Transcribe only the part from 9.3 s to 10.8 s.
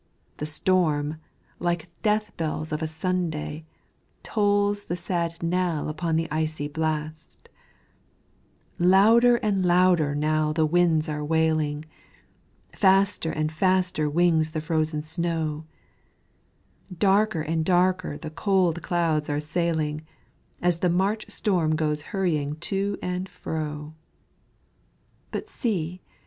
and louder now the